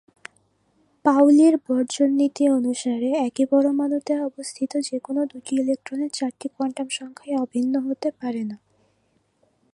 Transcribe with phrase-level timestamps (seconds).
[1.05, 7.73] পাউলি’র বর্জন নীতি অনুসারে, একই পরমাণুতে অবস্থিত যে কোন দুটি ইলেকট্রনের চারটি কোয়ান্টাম সংখ্যাই অভিন্ন
[7.79, 8.57] হতে পারে না।